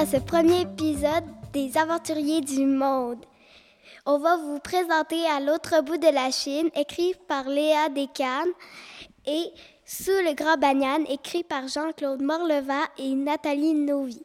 [0.00, 3.22] Dans ce premier épisode des Aventuriers du Monde.
[4.06, 8.48] On va vous présenter à l'autre bout de la Chine, écrit par Léa Descanes,
[9.26, 9.52] et
[9.84, 14.22] Sous le Grand Banyan, écrit par Jean-Claude Morleva et Nathalie Novi.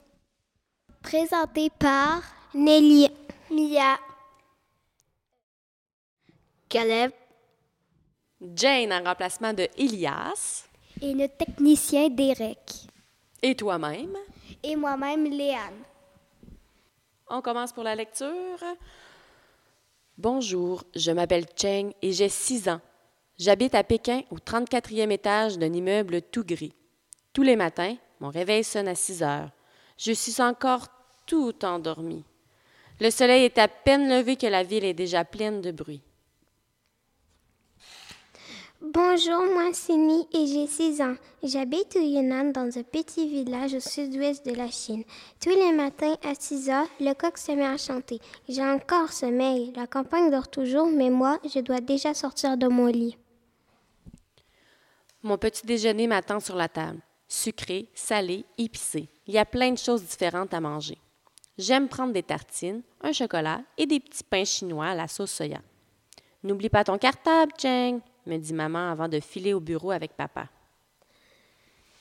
[1.01, 2.21] Présenté par
[2.53, 3.09] Nelly,
[3.51, 3.97] Mia,
[6.69, 7.11] Caleb,
[8.55, 10.69] Jane en remplacement de Elias.
[11.01, 12.87] et le technicien Derek.
[13.41, 14.15] Et toi-même.
[14.67, 15.83] Et moi-même, Léane.
[17.29, 18.57] On commence pour la lecture.
[20.17, 22.81] Bonjour, je m'appelle Cheng et j'ai 6 ans.
[23.37, 26.73] J'habite à Pékin au 34e étage d'un immeuble tout gris.
[27.31, 29.51] Tous les matins, mon réveil sonne à 6 heures.
[29.99, 30.87] Je suis encore
[31.27, 32.23] tout endormi.
[32.99, 36.01] Le soleil est à peine levé que la ville est déjà pleine de bruit.
[38.95, 41.15] Bonjour, moi c'est Ni et j'ai 6 ans.
[41.43, 45.03] J'habite au Yunnan dans un petit village au sud-ouest de la Chine.
[45.43, 48.21] Tous les matins à 6 heures, le coq se met à chanter.
[48.47, 49.73] J'ai encore sommeil.
[49.75, 53.17] La campagne dort toujours, mais moi, je dois déjà sortir de mon lit.
[55.23, 57.01] Mon petit déjeuner m'attend sur la table.
[57.27, 59.09] Sucré, salé, épicé.
[59.27, 60.97] Il y a plein de choses différentes à manger.
[61.57, 65.59] J'aime prendre des tartines, un chocolat et des petits pains chinois à la sauce soya.
[66.43, 70.47] N'oublie pas ton cartable, Cheng, me dit maman avant de filer au bureau avec papa.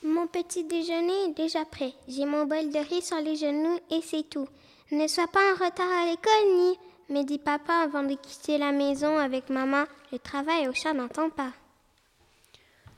[0.03, 1.93] Mon petit déjeuner est déjà prêt.
[2.07, 4.47] J'ai mon bol de riz sur les genoux et c'est tout.
[4.91, 6.77] Ne sois pas en retard à l'école, Ni,
[7.09, 9.85] me dit papa avant de quitter la maison avec maman.
[10.11, 11.51] Le travail au chat n'entend pas.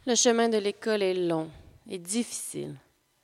[0.06, 1.50] Le chemin de l'école est long
[1.90, 2.76] et difficile.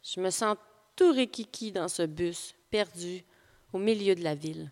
[0.02, 0.56] Je me sens
[0.96, 3.24] tout rikiki dans ce bus, perdu
[3.74, 4.72] au milieu de la ville.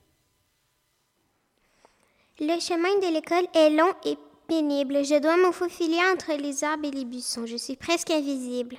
[2.40, 4.18] Le chemin de l'école est long et
[4.52, 5.06] pénible.
[5.06, 7.46] Je dois me faufiler entre les arbres et les buissons.
[7.46, 8.76] Je suis presque invisible.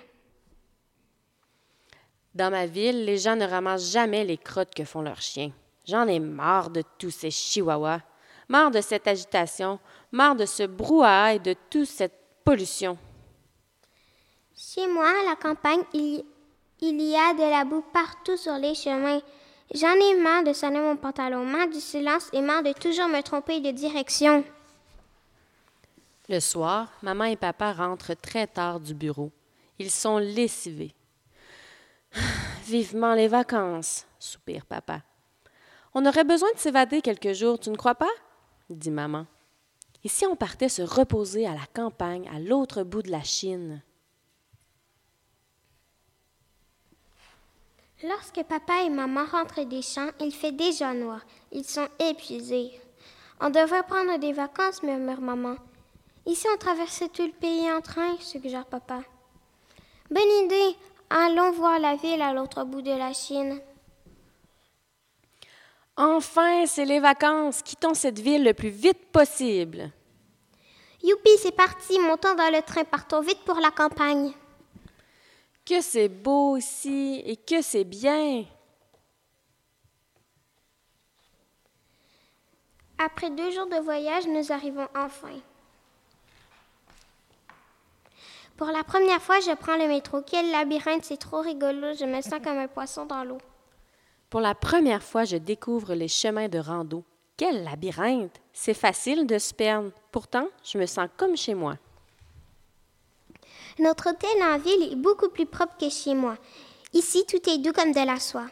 [2.34, 5.50] Dans ma ville, les gens ne ramassent jamais les crottes que font leurs chiens.
[5.87, 8.00] J'en ai marre de tous ces chihuahuas,
[8.49, 9.78] marre de cette agitation,
[10.12, 12.99] marre de ce brouhaha et de toute cette pollution.
[14.55, 16.22] Chez moi, à la campagne, il,
[16.81, 19.22] il y a de la boue partout sur les chemins.
[19.75, 23.22] J'en ai marre de sonner mon pantalon, marre du silence et marre de toujours me
[23.22, 24.44] tromper de direction.
[26.28, 29.33] Le soir, maman et papa rentrent très tard du bureau.
[29.78, 30.94] Ils sont lessivés.
[32.66, 35.03] Vivement les vacances, soupire papa.
[35.94, 38.11] On aurait besoin de s'évader quelques jours, tu ne crois pas?
[38.71, 39.27] dit maman.
[40.05, 43.82] Et si on partait se reposer à la campagne, à l'autre bout de la Chine?
[48.05, 51.21] Lorsque papa et maman rentrent des champs, il fait déjà noir.
[51.53, 52.72] Ils sont épuisés.
[53.41, 55.56] On devrait prendre des vacances, murmure maman.
[56.25, 59.00] Ici, on traversait tout le pays en train, suggère papa.
[60.10, 60.77] Bonne idée.
[61.10, 63.60] Allons voir la ville à l'autre bout de la Chine.
[65.97, 67.62] Enfin, c'est les vacances.
[67.62, 69.91] Quittons cette ville le plus vite possible.
[71.03, 71.99] Youpi, c'est parti.
[71.99, 72.84] Montons dans le train.
[72.84, 74.32] Partons vite pour la campagne.
[75.66, 78.44] Que c'est beau ici et que c'est bien.
[82.99, 85.41] Après deux jours de voyage, nous arrivons enfin.
[88.57, 90.21] Pour la première fois, je prends le métro.
[90.23, 91.95] Quel labyrinthe, c'est trop rigolo.
[91.99, 93.39] Je me sens comme un poisson dans l'eau.
[94.31, 97.05] Pour la première fois, je découvre les chemins de rando.
[97.37, 98.41] Quel labyrinthe!
[98.53, 99.91] C'est facile de se perdre.
[100.11, 101.77] Pourtant, je me sens comme chez moi.
[103.79, 106.37] Notre hôtel en ville est beaucoup plus propre que chez moi.
[106.93, 108.47] Ici, tout est doux comme de la soie.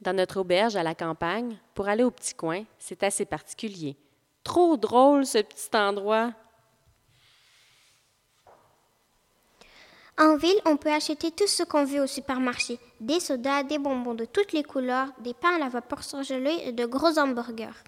[0.00, 3.96] Dans notre auberge à la campagne, pour aller au petit coin, c'est assez particulier.
[4.44, 6.32] Trop drôle ce petit endroit.
[10.20, 12.80] En ville, on peut acheter tout ce qu'on veut au supermarché.
[13.00, 16.72] Des sodas, des bonbons de toutes les couleurs, des pains à la vapeur surgelés et
[16.72, 17.84] de gros hamburgers.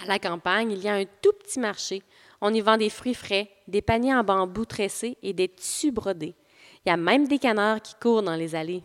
[0.00, 2.04] À la campagne, il y a un tout petit marché.
[2.40, 6.36] On y vend des fruits frais, des paniers en bambou tressés et des tissus brodés.
[6.84, 8.84] Il y a même des canards qui courent dans les allées.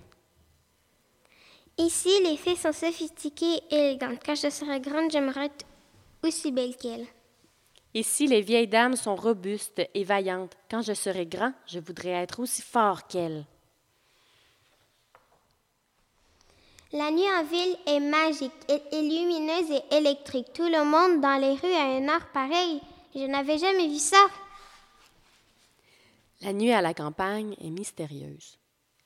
[1.78, 4.22] Ici, les filles sont sophistiquées et élégantes.
[4.26, 5.66] Quand je serai grande, j'aimerais être
[6.24, 7.06] aussi belle qu'elles.
[7.94, 10.56] Ici, les vieilles dames sont robustes et vaillantes.
[10.70, 13.46] Quand je serai grand, je voudrais être aussi fort qu'elles.
[16.94, 20.52] La nuit en ville est magique, est lumineuse et électrique.
[20.54, 22.82] Tout le monde dans les rues à une heure pareille.
[23.16, 24.26] Je n'avais jamais vu ça.
[26.42, 28.58] La nuit à la campagne est mystérieuse.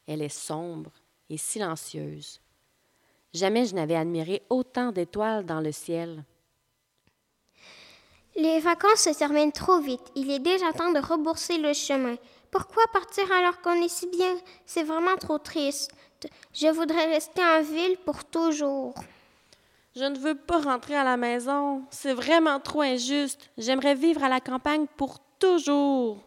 [0.08, 0.92] Elle est sombre
[1.30, 2.40] et silencieuse.
[3.34, 6.24] Jamais je n'avais admiré autant d'étoiles dans le ciel.
[8.38, 10.12] Les vacances se terminent trop vite.
[10.16, 12.16] Il est déjà temps de rebourser le chemin.
[12.52, 14.36] Pourquoi partir alors qu'on est si bien?
[14.66, 15.92] C'est vraiment trop triste.
[16.54, 18.94] Je voudrais rester en ville pour toujours.
[19.96, 21.84] Je ne veux pas rentrer à la maison.
[21.92, 23.50] C'est vraiment trop injuste.
[23.58, 26.22] J'aimerais vivre à la campagne pour toujours.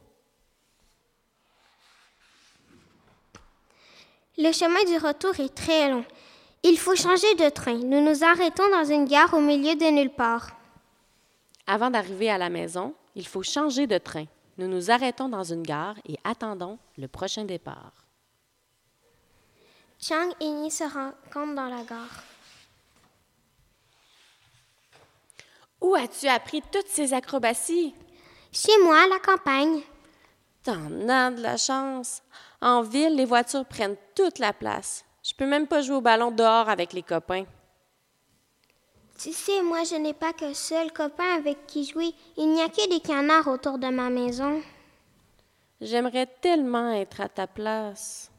[4.39, 6.05] Le chemin du retour est très long.
[6.63, 7.75] Il faut changer de train.
[7.75, 10.58] Nous nous arrêtons dans une gare au milieu de nulle part.
[11.71, 14.25] Avant d'arriver à la maison, il faut changer de train.
[14.57, 17.93] Nous nous arrêtons dans une gare et attendons le prochain départ.
[20.01, 22.25] Chang et Ni se rencontrent dans la gare.
[25.83, 27.95] Où as-tu appris toutes ces acrobaties?
[28.51, 29.83] Chez moi, à la campagne.
[30.65, 32.23] T'en as de la chance.
[32.63, 35.05] En ville, les voitures prennent toute la place.
[35.23, 37.45] Je peux même pas jouer au ballon dehors avec les copains.
[39.19, 42.15] Tu sais, moi, je n'ai pas qu'un seul copain avec qui jouer.
[42.37, 44.63] Il n'y a que des canards autour de ma maison.
[45.81, 48.31] J'aimerais tellement être à ta place.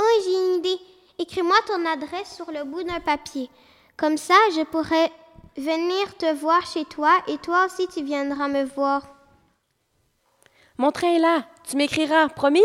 [0.00, 0.80] Oh, j'ai une idée.
[1.18, 3.50] Écris-moi ton adresse sur le bout d'un papier.
[3.96, 5.10] Comme ça, je pourrais
[5.56, 9.02] venir te voir chez toi et toi aussi tu viendras me voir.
[10.78, 11.46] Mon train est là.
[11.66, 12.60] Tu m'écriras, promis?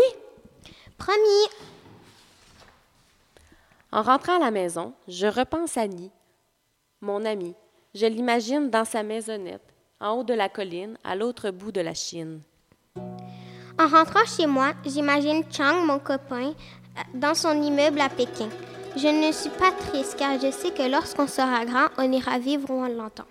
[0.98, 1.48] Promis.
[3.90, 6.10] En rentrant à la maison, je repense à Ni,
[7.02, 7.54] mon ami.
[7.94, 11.92] Je l'imagine dans sa maisonnette, en haut de la colline, à l'autre bout de la
[11.92, 12.40] Chine.
[13.78, 16.54] En rentrant chez moi, j'imagine Chang, mon copain,
[17.14, 18.48] dans son immeuble à Pékin.
[18.96, 22.70] Je ne suis pas triste car je sais que lorsqu'on sera grand, on ira vivre
[22.70, 23.24] où on l'entend.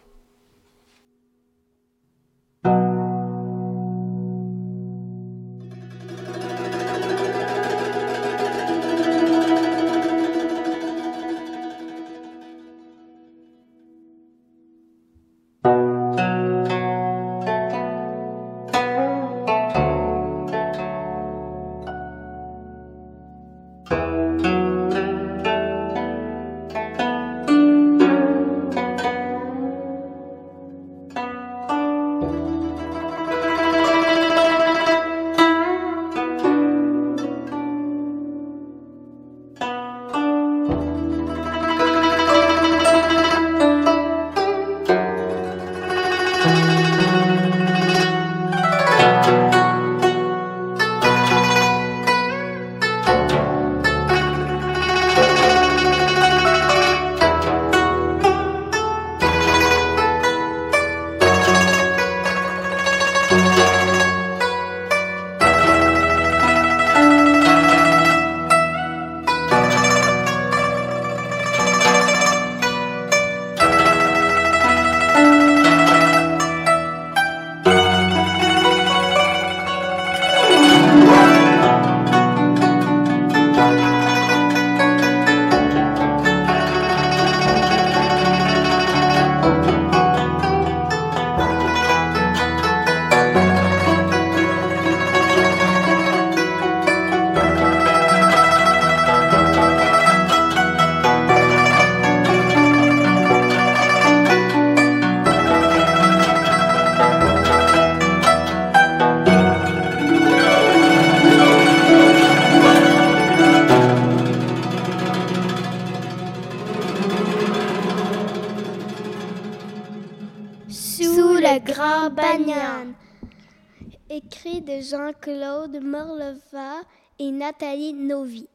[127.52, 128.48] Nathalie Novi.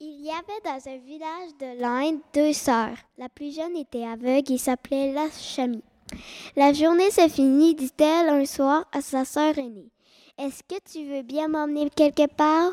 [0.00, 2.96] Il y avait dans un village de l'Inde deux sœurs.
[3.16, 5.84] La plus jeune était aveugle et s'appelait La Chamie.
[6.56, 9.90] La journée se finit, dit-elle un soir à sa sœur aînée.
[10.36, 12.72] Est-ce que tu veux bien m'emmener quelque part?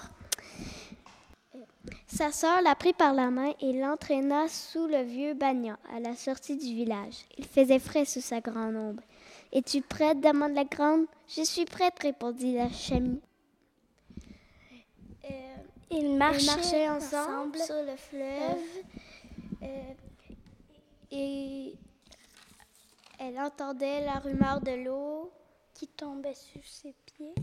[2.07, 6.15] Sa sœur la prit par la main et l'entraîna sous le vieux banyan, à la
[6.15, 7.25] sortie du village.
[7.37, 9.03] Il faisait frais sous sa grande ombre.
[9.53, 10.19] Es-tu prête?
[10.19, 11.05] demanda la grande.
[11.27, 13.21] Je suis prête, répondit la chamie.
[15.91, 18.57] Euh, ils, marchaient ensemble, sur le fleuve
[19.63, 19.93] euh,
[21.11, 21.73] et
[23.17, 25.31] elle entendait la rumeur de l'eau
[25.73, 27.33] qui tombait sur ses pieds.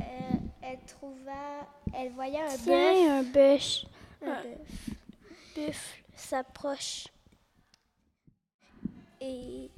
[0.00, 3.08] Euh, elle trouva, elle voyait un bœuf.
[3.08, 3.84] un bœuf.
[4.22, 4.90] Un bœuf.
[5.54, 7.08] Buffle s'approche.
[9.20, 9.70] Et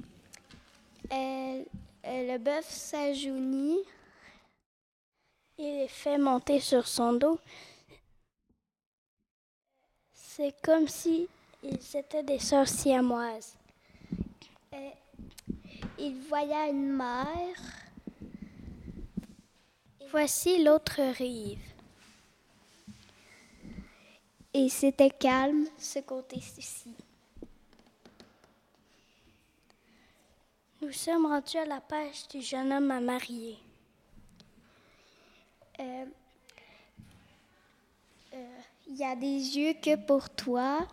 [1.09, 1.65] elle,
[2.03, 3.79] le bœuf s'ajournit.
[5.63, 7.39] Il les fait monter sur son dos.
[10.11, 11.27] C'est comme si
[11.61, 13.55] ils étaient des sœurs siamoises.
[14.73, 14.89] Euh,
[15.99, 17.55] il voyait une mer.
[20.09, 21.61] Voici l'autre rive.
[24.55, 26.95] Et c'était calme ce côté-ci.
[30.81, 33.59] Nous sommes rendus à la pêche du jeune homme à marier.
[35.81, 36.05] Euh,
[38.33, 40.87] euh, il y a des yeux que pour toi.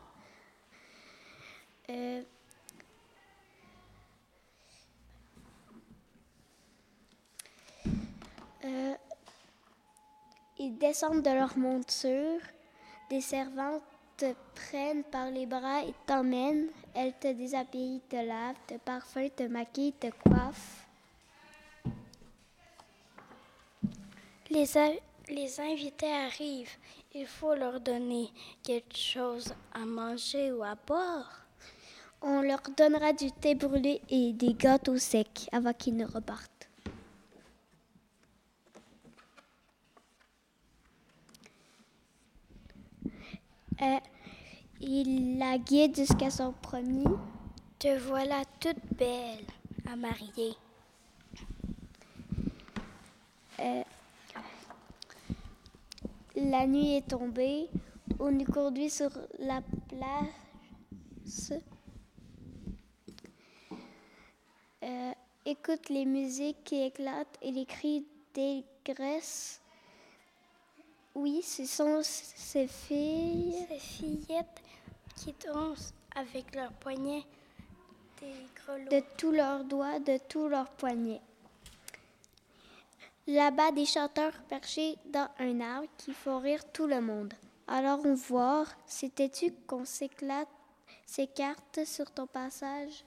[1.90, 2.22] Euh,
[8.64, 8.94] euh,
[10.58, 12.40] ils descendent de leur monture.
[13.10, 13.82] Des servantes
[14.16, 16.68] te prennent par les bras et t'emmènent.
[16.94, 20.86] Elles te déshabillent, te lavent, te parfument, te maquillent, te coiffent.
[24.50, 24.66] Les,
[25.30, 26.76] les invités arrivent.
[27.14, 28.28] Il faut leur donner
[28.62, 31.46] quelque chose à manger ou à boire.
[32.20, 36.68] On leur donnera du thé brûlé et des gâteaux secs avant qu'ils ne repartent.
[43.80, 43.98] Euh,
[44.80, 47.04] il la guide jusqu'à son premier.
[47.78, 49.46] Te voilà toute belle
[49.88, 50.54] à marier.
[53.60, 53.82] Euh,
[56.38, 57.68] la nuit est tombée.
[58.18, 61.52] On nous conduit sur la place.
[64.82, 65.12] Euh,
[65.44, 69.60] écoute les musiques qui éclatent et les cris d'allégresse.
[71.14, 73.66] Oui, ce sont ces filles.
[73.68, 74.62] Ces fillettes
[75.16, 77.24] qui dansent avec leurs poignets
[78.20, 78.90] des grelots.
[78.90, 81.20] de tous leurs doigts, de tous leurs poignets.
[83.28, 87.34] Là-bas, des chanteurs perchés dans un arbre qui font rire tout le monde.
[87.66, 90.48] Alors on voit, c'était-tu qu'on s'éclate,
[91.04, 93.04] s'écarte sur ton passage?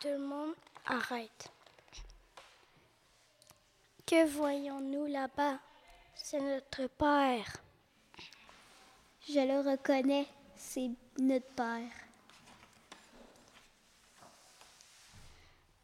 [0.00, 0.54] Tout le monde
[0.86, 1.50] arrête.
[4.06, 5.58] Que voyons-nous là-bas?
[6.14, 7.56] C'est notre père.
[9.28, 12.09] Je le reconnais, c'est notre père.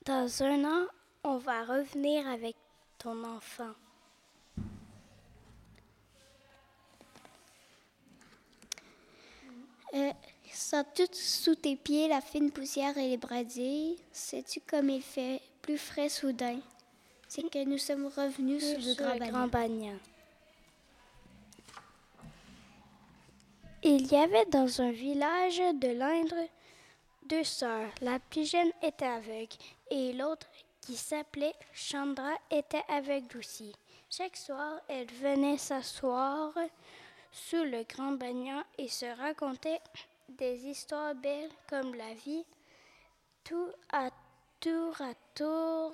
[0.06, 0.86] Dans un an,
[1.24, 2.54] on va revenir avec
[2.96, 3.72] ton enfant.
[9.94, 10.12] Euh,
[10.52, 13.96] Sens-tu sous tes pieds la fine poussière et les bradilles?
[14.12, 16.60] Sais-tu comme il fait plus frais soudain?
[17.26, 19.98] C'est que nous sommes revenus sous le Sur grand le grand banyan.
[23.82, 26.48] Il y avait dans un village de l'Indre
[27.24, 27.90] deux sœurs.
[28.00, 29.56] La plus jeune était aveugle
[29.90, 30.46] et l'autre,
[30.80, 33.74] qui s'appelait Chandra, était aveugle aussi.
[34.10, 36.52] Chaque soir, elle venait s'asseoir
[37.32, 39.80] sous le grand banyan et se racontait
[40.28, 42.44] des histoires belles comme la vie,
[43.44, 44.10] tout à
[44.60, 45.92] tour à tour.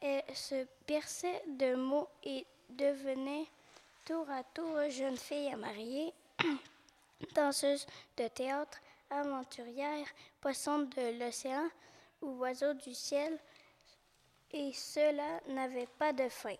[0.00, 3.46] Elle se perçait de mots et devenait
[4.04, 6.12] tour à tour jeune fille à marier,
[7.34, 7.86] danseuse
[8.18, 8.78] de théâtre,
[9.08, 10.06] aventurière,
[10.40, 11.68] poisson de l'océan
[12.20, 13.38] ou oiseau du ciel,
[14.52, 16.56] et cela n'avait pas de fin.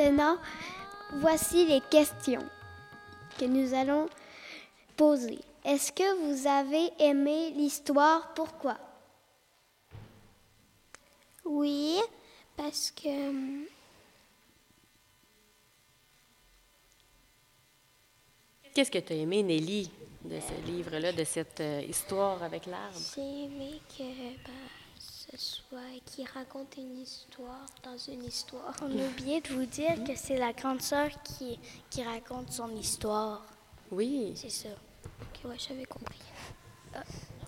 [0.00, 0.36] Maintenant,
[1.20, 2.44] voici les questions
[3.38, 4.08] que nous allons
[5.00, 5.38] poser.
[5.64, 8.34] Est-ce que vous avez aimé l'histoire?
[8.34, 8.76] Pourquoi?
[11.42, 11.96] Oui,
[12.54, 13.64] parce que
[18.74, 19.90] Qu'est-ce que tu as aimé, Nelly,
[20.22, 22.98] de ce livre-là, de cette euh, histoire avec l'arbre?
[23.16, 28.74] j'ai aimé que ben, ce soit qui raconte une histoire dans une histoire.
[28.82, 32.76] On a oublié de vous dire que c'est la grande sœur qui, qui raconte son
[32.76, 33.42] histoire.
[33.90, 34.32] Oui.
[34.36, 34.68] C'est ça.
[35.44, 36.18] Ouais, j'avais compris.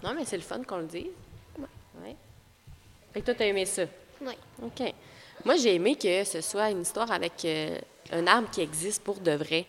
[0.03, 1.07] Non, mais c'est le fun qu'on le dise.
[1.59, 1.65] Ouais.
[2.03, 2.17] Ouais.
[3.13, 3.85] Fait que toi, tu as aimé ça?
[4.21, 4.35] Oui.
[4.63, 4.95] OK.
[5.45, 7.79] Moi, j'ai aimé que ce soit une histoire avec euh,
[8.13, 9.67] un arbre qui existe pour de vrai.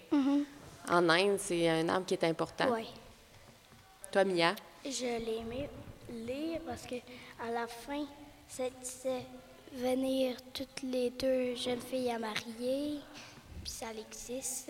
[0.89, 2.71] En Inde, c'est un arbre qui est important.
[2.71, 2.87] Oui.
[4.11, 4.55] Toi, Mia?
[4.85, 5.69] Je l'ai aimé
[6.09, 6.95] lire parce que
[7.41, 8.05] à la fin,
[8.47, 9.25] ça disait
[9.73, 12.99] venir toutes les deux jeunes filles à marier,
[13.63, 14.69] puis ça existe.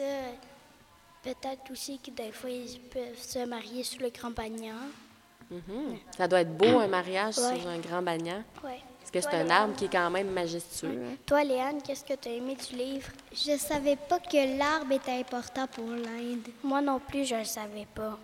[1.23, 4.75] Peut-être aussi que des fois, ils peuvent se marier sous le grand banyan.
[5.49, 5.97] Mhm.
[6.17, 7.59] Ça doit être beau, un mariage Ouais.
[7.59, 8.43] sur un grand banyan.
[8.63, 8.79] Ouais.
[8.99, 11.01] Parce que c'est un arbre qui est quand même majestueux.
[11.05, 11.15] hein.
[11.25, 13.09] Toi, Léane, qu'est-ce que tu as aimé du livre?
[13.31, 16.47] Je savais pas que l'arbre était important pour l'Inde.
[16.63, 18.17] Moi non plus, je ne le savais pas.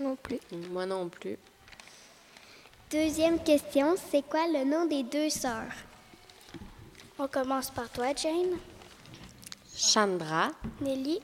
[0.00, 0.38] Non plus.
[0.70, 1.38] Moi non plus.
[2.90, 5.72] Deuxième question, c'est quoi le nom des deux sœurs?
[7.18, 8.58] On commence par toi, Jane.
[9.74, 11.20] Chandra, Nelly.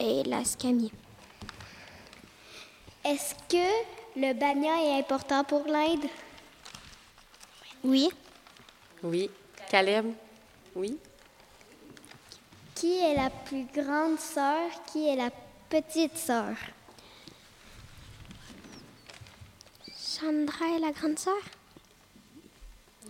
[0.00, 0.92] Et la scamie.
[3.04, 6.04] Est-ce que le banyan est important pour l'Inde?
[7.84, 8.08] Oui.
[9.02, 9.30] oui.
[9.70, 10.12] Caleb,
[10.74, 10.98] oui.
[12.74, 14.70] Qui est la plus grande sœur?
[14.92, 15.30] Qui est la
[15.68, 16.54] petite sœur?
[20.20, 21.34] Chandra est la grande sœur?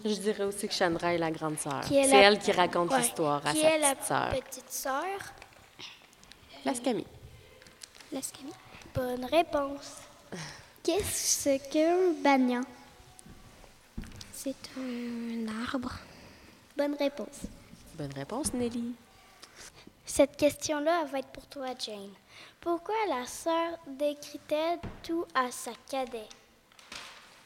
[0.04, 1.80] Je dirais aussi que Chandra est la grande sœur.
[1.82, 2.98] Qui est C'est la- elle qui raconte Ouais.
[3.00, 4.30] l'histoire à Qui sa est la sœur.
[4.30, 5.04] petite sœur?
[6.64, 7.06] La Scamie.
[8.12, 8.52] La scamie.
[8.94, 9.98] Bonne réponse.
[10.82, 12.62] Qu'est-ce qu'un banyan?
[14.32, 15.92] C'est un arbre.
[16.76, 17.42] Bonne réponse.
[17.94, 18.94] Bonne réponse, Nelly.
[20.06, 22.10] Cette question-là elle va être pour toi, Jane.
[22.60, 26.28] Pourquoi la sœur décrit-elle tout à sa cadet?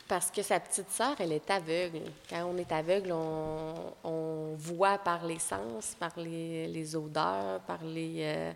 [0.07, 2.03] Parce que sa petite sœur, elle est aveugle.
[2.29, 7.83] Quand on est aveugle, on, on voit par les sens, par les, les odeurs, par
[7.85, 8.21] les...
[8.23, 8.53] euh,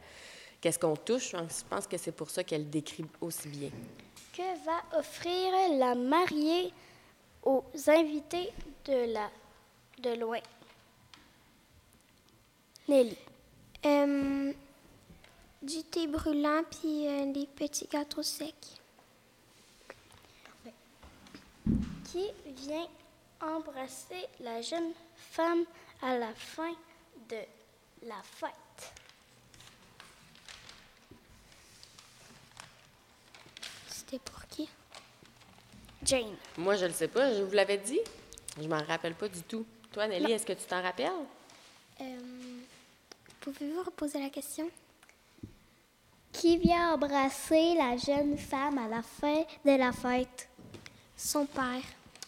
[0.63, 1.33] Qu'est-ce qu'on touche?
[1.33, 3.71] Donc, Je pense que c'est pour ça qu'elle décrit aussi bien.
[4.33, 6.73] Que va offrir la mariée
[7.43, 8.53] aux invités
[8.85, 9.29] de la
[9.99, 10.39] de loin?
[12.87, 13.17] Nelly.
[13.85, 14.53] Euh,
[15.61, 18.55] du thé brûlant puis euh, des petits gâteaux secs.
[22.05, 22.87] Qui vient
[23.41, 25.65] embrasser la jeune femme
[26.01, 26.73] à la fin
[27.29, 27.39] de
[28.07, 28.62] la fête?
[34.13, 34.69] C'était pour qui?
[36.05, 36.37] Jane.
[36.59, 37.33] Moi, je le sais pas.
[37.35, 38.01] Je vous l'avais dit.
[38.61, 39.65] Je m'en rappelle pas du tout.
[39.91, 41.11] Toi, Nelly, est-ce que tu t'en rappelles?
[41.99, 42.05] Euh,
[43.41, 44.69] Pouvez-vous reposer la question?
[46.31, 50.47] Qui vient embrasser la jeune femme à la fin de la fête?
[51.17, 51.81] Son père.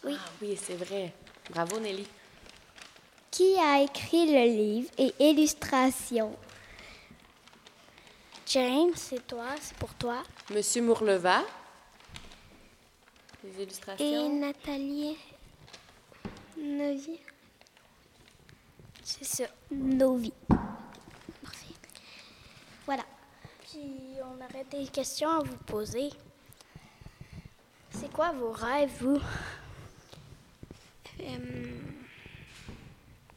[0.04, 0.16] Oui.
[0.18, 1.12] Ah oui, c'est vrai.
[1.50, 2.06] Bravo, Nelly.
[3.30, 6.34] Qui a écrit le livre et illustrations?
[8.46, 10.22] James, c'est toi, c'est pour toi.
[10.50, 11.42] Monsieur Mourleva.
[13.44, 13.62] Les
[14.00, 14.28] Et.
[14.28, 15.16] Nathalie
[16.56, 17.20] Novi.
[19.02, 19.44] C'est ça.
[19.70, 20.32] Nos vies.
[20.48, 21.74] Parfait.
[22.86, 23.02] Voilà.
[23.62, 26.08] Puis on aurait des questions à vous poser.
[27.90, 29.20] C'est quoi vos rêves, vous?
[31.20, 31.80] Euh,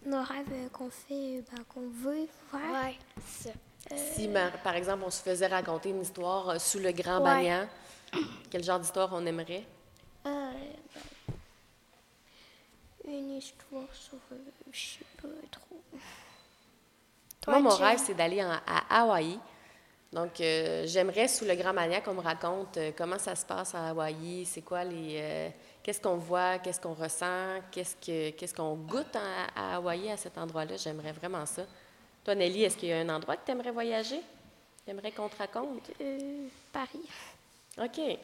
[0.05, 2.71] nos rêves euh, qu'on fait, ben, qu'on veut faire.
[2.85, 3.97] Ouais, c'est ça.
[4.15, 7.23] Si, mar- par exemple, on se faisait raconter une histoire euh, sous le grand Ouais.
[7.23, 7.67] banyan,
[8.49, 9.63] quel genre d'histoire on aimerait?
[13.03, 14.35] Ben, une histoire sur, euh,
[14.71, 15.81] je sais pas trop.
[17.47, 19.39] Moi, mon rêve, c'est d'aller à Hawaï.
[20.11, 23.75] Donc, euh, j'aimerais, sous le Grand Mania, qu'on me raconte euh, comment ça se passe
[23.75, 25.51] à Hawaï, c'est quoi les...
[25.83, 30.17] qu'est-ce qu'on voit, qu'est-ce qu'on ressent, qu'est-ce que qu'est-ce qu'on goûte à, à Hawaï, à
[30.17, 30.75] cet endroit-là.
[30.77, 31.63] J'aimerais vraiment ça.
[32.25, 34.19] Toi, Nelly, est-ce qu'il y a un endroit que tu aimerais voyager?
[34.83, 35.91] Tu aimerais qu'on te raconte?
[36.73, 37.07] Paris.
[37.77, 38.17] OK.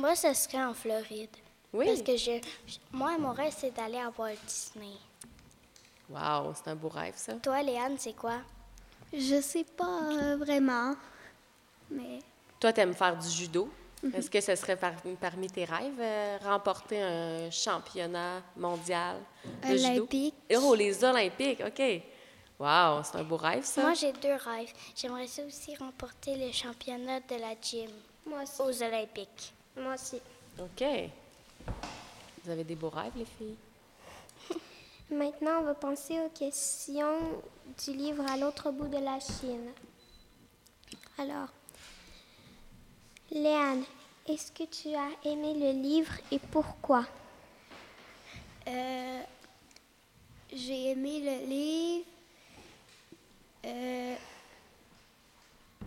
[0.00, 1.28] Moi, ce serait en Floride.
[1.74, 1.86] Oui.
[1.86, 2.40] Parce que je,
[2.90, 4.94] moi, mon rêve, c'est d'aller à Walt Disney.
[6.08, 7.34] Wow, c'est un beau rêve, ça.
[7.34, 8.38] Toi, Léane, c'est quoi?
[9.12, 10.94] Je sais pas euh, vraiment,
[11.90, 12.20] mais
[12.58, 13.68] Toi, tu aimes faire du judo.
[14.14, 19.18] Est-ce que ce serait par- parmi tes rêves, euh, remporter un championnat mondial
[19.62, 19.88] de judo?
[19.90, 20.34] Olympique.
[20.58, 21.82] Oh, les Olympiques, OK.
[22.58, 23.82] Wow, c'est un beau rêve, ça.
[23.82, 24.72] Moi, j'ai deux rêves.
[24.96, 27.90] J'aimerais ça aussi remporter le championnat de la gym
[28.26, 28.60] Moi aussi.
[28.62, 29.52] aux Olympiques.
[29.80, 30.20] Moi aussi.
[30.58, 30.84] OK.
[32.44, 33.56] Vous avez des beaux rêves, les filles?
[35.10, 37.42] Maintenant, on va penser aux questions
[37.84, 39.70] du livre à l'autre bout de la Chine.
[41.18, 41.48] Alors,
[43.30, 43.84] Léane,
[44.26, 47.06] est-ce que tu as aimé le livre et pourquoi?
[48.66, 49.22] Euh,
[50.52, 52.06] j'ai aimé le livre
[53.64, 54.14] euh,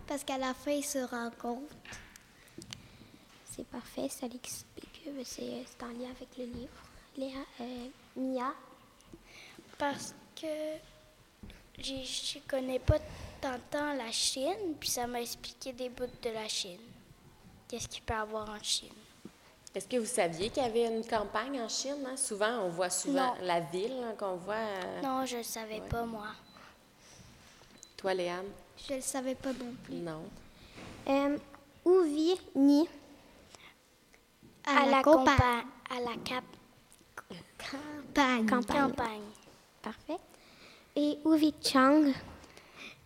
[0.06, 1.74] parce qu'à la fin, ils se rencontrent.
[3.54, 5.02] C'est parfait, ça l'explique.
[5.08, 6.72] euh, C'est c'est en lien avec le livre.
[7.16, 8.52] Léa, euh, Mia,
[9.78, 10.46] Parce que
[11.78, 12.98] je connais pas
[13.70, 16.80] tant la Chine, puis ça m'a expliqué des bouts de la Chine.
[17.68, 18.88] Qu'est-ce qu'il peut y avoir en Chine?
[19.74, 22.04] Est-ce que vous saviez qu'il y avait une campagne en Chine?
[22.06, 22.16] hein?
[22.16, 23.42] Souvent, on voit souvent Non.
[23.42, 24.54] la ville hein, qu'on voit.
[24.54, 26.28] euh, Non, je le savais pas, moi.
[27.96, 28.46] Toi, Léane?
[28.88, 29.94] Je le savais pas non plus.
[29.96, 30.22] Non.
[31.08, 31.38] euh,
[31.84, 32.88] où vit Ni?
[34.66, 35.64] À, la, campa- campagne.
[35.90, 36.44] À la cap
[37.58, 38.46] campagne.
[38.46, 38.76] Campagne.
[38.90, 39.20] campagne.
[39.82, 40.18] Parfait.
[40.96, 42.12] Et où vit Chang?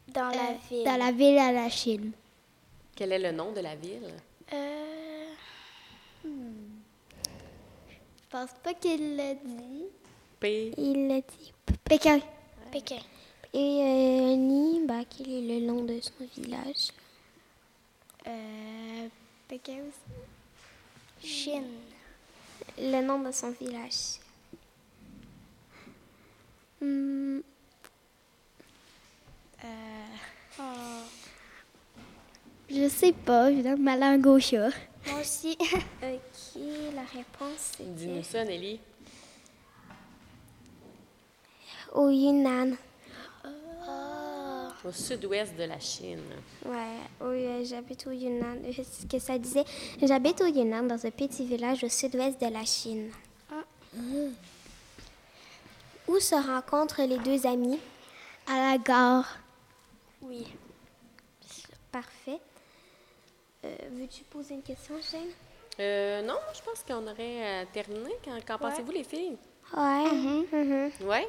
[0.09, 0.85] Dans la Euh, ville.
[0.85, 2.12] Dans la ville à la Chine.
[2.94, 4.09] Quel est le nom de la ville?
[4.53, 5.27] Euh,
[6.25, 6.31] Je
[8.31, 9.85] pense pas qu'il l'a dit.
[10.40, 10.73] P.
[10.77, 11.53] Il l'a dit.
[11.85, 12.21] Pékin.
[12.71, 12.99] Pékin.
[13.55, 16.90] Et euh, Ni, bah, quel est le nom de son village?
[18.27, 19.09] Euh,
[19.49, 20.18] Pékin aussi.
[21.23, 21.65] Chine.
[22.79, 24.21] Le nom de son village.
[26.81, 27.41] Hmm,
[30.61, 31.05] Oh,
[32.69, 34.71] je sais pas, évidemment, ma langue au chat.
[35.07, 35.57] moi aussi.
[36.03, 36.61] Ok,
[36.95, 38.81] la réponse c'est Dis-nous ça, Nelly.
[41.93, 42.77] au Yunnan.
[44.85, 46.23] Au sud-ouest de la Chine.
[46.64, 48.57] Ouais, oui, euh, j'habite au Yunnan.
[48.64, 49.64] Euh, C'est ce que ça disait.
[50.03, 53.11] J'habite au Yunnan, dans un petit village au sud-ouest de la Chine.
[56.07, 57.79] Où se rencontrent les deux amis?
[58.47, 59.38] À la gare.
[60.23, 60.47] oui.
[61.91, 62.38] Parfait.
[63.64, 65.23] Euh, Veux-tu poser une question, Jane?
[65.81, 68.11] Euh, non, je pense qu'on aurait terminé.
[68.47, 69.37] Qu'en pensez-vous, les filles?
[69.75, 70.12] Ouais.
[70.53, 70.91] Mhm.
[71.07, 71.27] Ouais?